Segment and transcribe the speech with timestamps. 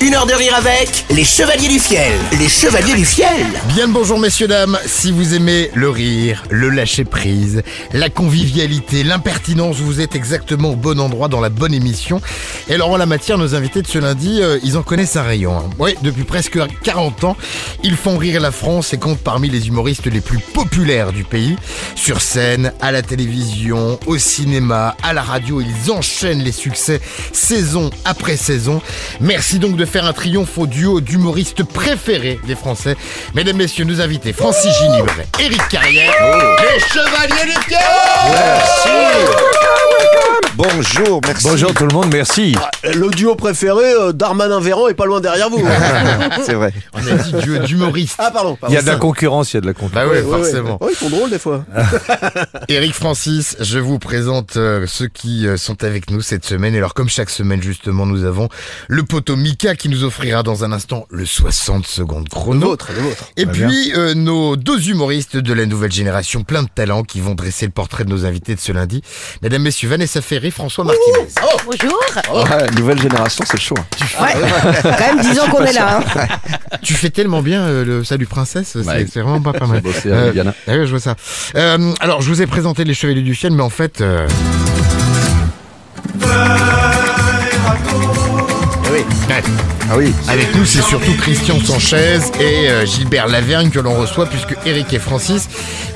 [0.00, 2.12] Une heure de rire avec les Chevaliers du Fiel.
[2.38, 3.44] Les Chevaliers du Fiel.
[3.74, 9.02] Bien le bonjour messieurs dames, si vous aimez le rire, le lâcher prise, la convivialité,
[9.02, 12.20] l'impertinence, vous êtes exactement au bon endroit dans la bonne émission.
[12.68, 15.24] Et alors en la matière, nos invités de ce lundi, euh, ils en connaissent un
[15.24, 15.58] rayon.
[15.58, 15.70] hein.
[15.80, 17.36] Oui, depuis presque 40 ans,
[17.82, 21.56] ils font rire la France et comptent parmi les humoristes les plus populaires du pays.
[21.96, 27.00] Sur scène, à la télévision, au cinéma, à la radio, ils enchaînent les succès
[27.32, 28.80] saison après saison.
[29.24, 32.94] Merci donc de faire un triomphe au duo d'humoristes préférés des Français.
[33.34, 36.12] Mesdames, Messieurs, nos invités, Francis Ginibert, Éric Carrière,
[36.60, 37.80] les Chevaliers du Fiel
[41.04, 41.46] Bonjour, merci.
[41.48, 42.56] Bonjour tout le monde, merci.
[42.82, 45.62] Le duo préféré, euh, Darmanin-Véran est pas loin derrière vous.
[46.46, 46.72] C'est vrai.
[46.94, 48.14] On a dit duo d'humoristes.
[48.18, 48.56] ah pardon.
[48.68, 49.92] Il y a de la concurrence, il y a de la concurrence.
[49.94, 50.38] Bah Ouais, ouais.
[50.38, 50.82] forcément.
[50.82, 51.64] Ouais, ils sont drôles des fois.
[52.68, 56.74] Éric Francis, je vous présente euh, ceux qui euh, sont avec nous cette semaine.
[56.74, 58.48] Et alors, comme chaque semaine, justement, nous avons
[58.88, 62.66] le poteau Mika qui nous offrira dans un instant le 60 secondes Le chrono.
[62.68, 63.24] vôtre, le vôtre.
[63.36, 67.34] Et puis, euh, nos deux humoristes de la nouvelle génération, plein de talents, qui vont
[67.34, 69.02] dresser le portrait de nos invités de ce lundi.
[69.42, 71.28] Mesdames, Messieurs, Vanessa Ferry, François Martinez.
[71.66, 72.00] Bonjour.
[72.34, 73.74] Ouais, nouvelle génération, c'est chaud.
[74.20, 74.34] Ouais.
[74.82, 76.00] Quand même 10 ans qu'on est là.
[76.16, 76.26] hein.
[76.82, 79.06] Tu fais tellement bien euh, le Salut Princesse, c'est Ouais.
[79.12, 79.80] c'est vraiment pas, pas mal.
[79.80, 80.32] bossé Euh,
[80.66, 81.14] ah ouais, je vois ça.
[81.56, 84.00] Euh, alors, je vous ai présenté les Chevaliers du Ciel, mais en fait...
[84.00, 84.26] euh,
[88.90, 89.04] Ouais.
[89.90, 90.12] Ah oui.
[90.28, 94.92] Avec nous, c'est surtout Christian Sanchez et euh, Gilbert Lavergne que l'on reçoit, puisque Eric
[94.92, 95.48] et Francis,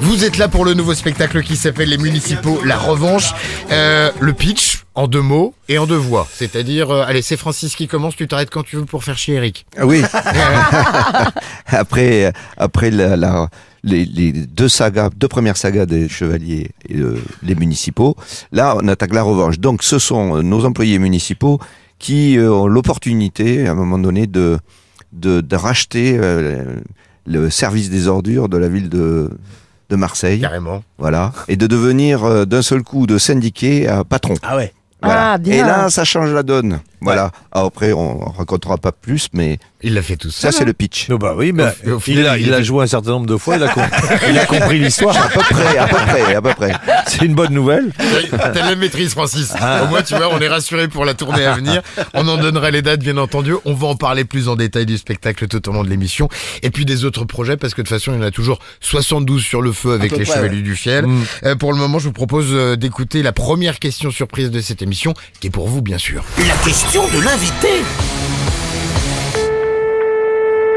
[0.00, 3.32] vous êtes là pour le nouveau spectacle qui s'appelle Les Municipaux, La Revanche.
[3.70, 6.26] Euh, le pitch, en deux mots et en deux voix.
[6.32, 9.34] C'est-à-dire, euh, allez, c'est Francis qui commence, tu t'arrêtes quand tu veux pour faire chier
[9.36, 9.64] Eric.
[9.78, 10.02] Ah oui.
[11.66, 13.48] après, après la, la-
[13.84, 18.16] les, les deux sagas, deux premières sagas des chevaliers et euh, les municipaux,
[18.50, 19.58] là, on attaque la revanche.
[19.60, 21.60] Donc, ce sont euh, nos employés municipaux
[21.98, 24.58] qui euh, ont l'opportunité, à un moment donné, de,
[25.12, 26.76] de, de racheter euh,
[27.26, 29.30] le service des ordures de la ville de,
[29.90, 30.40] de Marseille.
[30.40, 30.82] Carrément.
[30.98, 31.32] Voilà.
[31.46, 34.34] Et de devenir euh, d'un seul coup de syndiqué à patron.
[34.42, 34.72] Ah ouais.
[35.06, 35.32] Voilà.
[35.32, 35.54] Ah, bien.
[35.54, 36.80] Et là, ça change la donne.
[37.00, 37.30] Voilà.
[37.52, 40.52] Alors après, on racontera pas plus, mais Il l'a fait tout ça, seul.
[40.60, 41.08] c'est le pitch.
[41.08, 43.10] Non, bah oui, mais Au- au il, final, a, il il a joué un certain
[43.10, 43.84] nombre de fois, il a, com-
[44.28, 45.16] il a compris l'histoire.
[45.16, 46.72] À peu près, à peu près, à peu près.
[47.06, 47.92] C'est une bonne nouvelle.
[48.30, 49.52] T'as la maîtrise, Francis.
[49.54, 51.82] Au moins, tu vois, on est rassuré pour la tournée à venir.
[52.14, 53.52] On en donnera les dates, bien entendu.
[53.64, 56.28] On va en parler plus en détail du spectacle tout au long de l'émission.
[56.62, 58.58] Et puis des autres projets, parce que de toute façon, il y en a toujours
[58.80, 61.06] 72 sur le feu avec peu les près, Chevaliers du Fiel.
[61.06, 61.24] Mm.
[61.44, 64.82] Euh, pour le moment, je vous propose euh, d'écouter la première question surprise de cette
[64.82, 64.95] émission,
[65.40, 66.24] qui est pour vous, bien sûr.
[66.48, 67.68] La question de l'invité.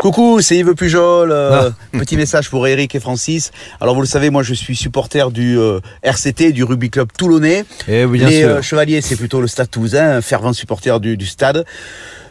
[0.00, 1.32] Coucou, c'est Yves Pujol.
[1.32, 1.98] euh, Ah.
[1.98, 3.50] Petit message pour Eric et Francis.
[3.80, 7.64] Alors vous le savez, moi je suis supporter du euh, RCT, du Rugby Club Toulonnais.
[7.88, 8.48] Eh bien Les sûr.
[8.50, 11.64] euh, Chevaliers, c'est plutôt le Stade Toulousain, un fervent supporter du, du stade.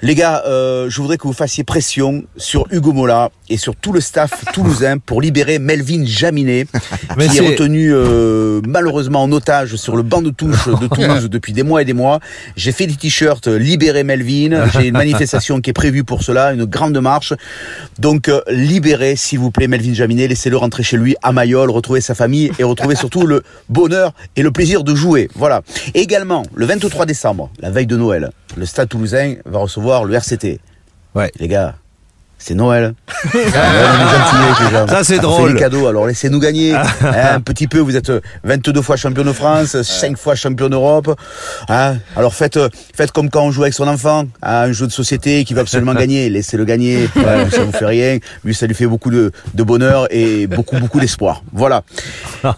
[0.00, 3.92] Les gars, euh, je voudrais que vous fassiez pression sur Hugo Mola et sur tout
[3.92, 6.66] le staff toulousain pour libérer Melvin Jaminet,
[7.18, 11.52] qui est retenu euh, malheureusement en otage sur le banc de touche de Toulouse depuis
[11.52, 12.20] des mois et des mois.
[12.56, 14.68] J'ai fait des t-shirts euh, libérer Melvin.
[14.72, 17.32] J'ai une manifestation qui est prévue pour cela, une grande marche.
[17.98, 22.00] Donc euh, libérez s'il vous plaît Melvin Jaminet, laissez-le rentrer chez lui à Mayol, retrouver
[22.00, 25.28] sa famille et retrouver surtout le bonheur et le plaisir de jouer.
[25.34, 25.62] Voilà.
[25.94, 30.14] Et également, le 23 décembre, la veille de Noël, le Stade Toulousain va recevoir le
[30.14, 30.60] RCT.
[31.14, 31.32] Ouais.
[31.38, 31.74] Les gars,
[32.38, 32.94] c'est Noël.
[34.88, 35.54] Ça, c'est drôle.
[35.54, 36.74] des cadeaux, alors laissez-nous gagner.
[36.74, 38.12] Hein, un petit peu, vous êtes
[38.44, 41.18] 22 fois champion de France, 5 fois champion d'Europe.
[41.68, 44.86] Hein, alors faites, euh, faites comme quand on joue avec son enfant à un jeu
[44.86, 46.30] de société qui veut absolument gagner.
[46.30, 47.08] Laissez-le gagner.
[47.16, 48.18] Ouais, ça vous fait rien.
[48.44, 51.42] Lui, ça lui fait beaucoup de, de bonheur et beaucoup, beaucoup d'espoir.
[51.52, 51.82] Voilà.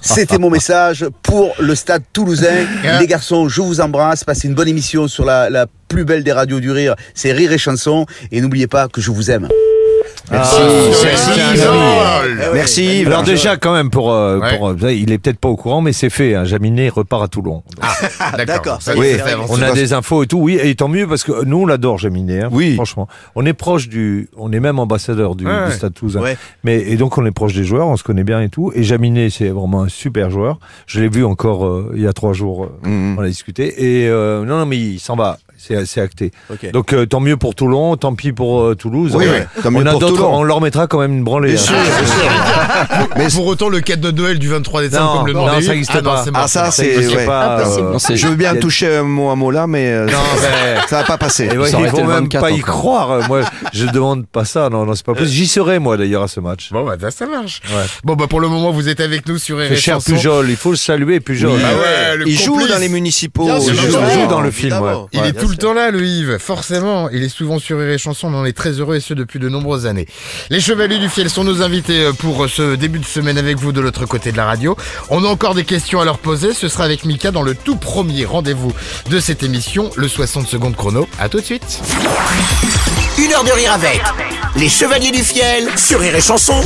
[0.03, 2.67] C'était mon message pour le stade toulousain.
[3.01, 4.25] Les garçons, je vous embrasse.
[4.25, 6.95] Passez une bonne émission sur la, la plus belle des radios du rire.
[7.15, 8.07] C'est Rire et Chanson.
[8.33, 9.49] Et n'oubliez pas que je vous aime.
[10.31, 10.57] Merci.
[10.61, 10.69] Ah,
[11.05, 11.67] merci, Yves.
[11.67, 12.55] ami.
[12.55, 12.85] Merci.
[13.01, 13.07] Yves.
[13.09, 14.57] Alors déjà, quand même, pour, euh, Ouais.
[14.57, 16.37] pour, euh, il est peut-être pas au courant, mais c'est fait.
[16.37, 17.65] Hein, Jaminet repart à Toulon.
[17.83, 18.81] Ah, d'accord.
[18.81, 19.09] Ça, Oui.
[19.11, 19.53] c'est fait avancer.
[19.59, 21.99] On a des infos et tout, oui, et tant mieux parce que nous on l'adore
[21.99, 22.75] Jaminet, hein, Oui.
[22.75, 23.09] franchement.
[23.35, 25.67] On est proche du, on est même ambassadeur du, Ouais.
[25.67, 26.21] du Stade Toulousain.
[26.21, 26.37] Ouais.
[26.63, 28.71] Mais et donc on est proche des joueurs, on se connaît bien et tout.
[28.77, 30.61] Et Jaminet c'est vraiment un super joueur.
[30.87, 33.17] Je l'ai vu encore euh, il y a trois jours, Mhm.
[33.19, 34.03] on a discuté.
[34.03, 36.31] Et euh, non non mais il s'en va, c'est c'est acté.
[36.73, 39.13] Donc euh, tant mieux pour Toulon, tant pis pour euh, Toulouse.
[39.15, 40.35] Oui, on, oui, tant mieux on a pour d'autres, Toulon.
[40.37, 41.53] on leur mettra quand même une branlée.
[41.53, 41.65] Bien hein.
[41.65, 43.09] sûr, bien sûr.
[43.17, 45.63] Mais pour autant, le cadeau de Noël du 23 décembre, Non, comme le non, demandait
[45.67, 46.25] ça Hugues- existe ah, non, pas.
[46.35, 47.03] Ah, ça, c'est c'est-.
[47.03, 47.27] Je sais ouais.
[47.27, 47.57] pas.
[47.59, 47.87] Impossible.
[47.89, 50.81] euh, Non, Je veux bien toucher un mot à mot là, mais euh, Non, mais
[50.89, 51.49] ça va pas passer.
[51.53, 53.11] Et ouais, il faut même 24 pas y croire.
[53.11, 53.43] Euh, Moi,
[53.73, 54.71] je demande pas ça.
[54.71, 55.31] Non, non, c'est pas possible.
[55.31, 56.71] J'y serai moi d'ailleurs à ce match.
[56.73, 57.61] Bon, bah, ça, ça marche.
[58.05, 59.99] Bon, bah, pour le moment, vous êtes avec nous sur C'est cher.
[59.99, 60.49] Pujol.
[60.49, 61.61] Il faut le saluer, Pujol.
[61.63, 63.45] Ah ouais, le Il joue dans les municipaux.
[63.45, 64.93] Bien sûr, il il joue- dans le film, ouais.
[65.13, 66.39] Il Ouais, est tout le temps là, le Yves.
[66.39, 68.29] Forcément, il est souvent sur RR Chanson.
[68.33, 70.07] On en est très heureux et ce depuis de nombreuses années.
[70.51, 73.73] Les Chevaliers du Fiel sont nos invités euh, pour ce début de semaine avec vous
[73.73, 74.77] de l'autre côté de la radio.
[75.11, 76.53] On a encore des questions à leur poser.
[76.55, 78.73] Ce sera avec Mika dans le tout premier rendez-vous
[79.11, 81.09] de cette émission, le 60 secondes chrono.
[81.19, 81.81] À tout de suite.
[83.19, 84.01] Une heure de rire avec
[84.57, 86.61] les Chevaliers du Fiel sur Rire et Chanson.